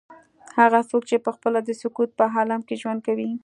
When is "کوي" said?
3.07-3.29